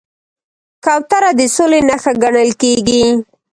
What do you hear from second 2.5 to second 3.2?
کېږي.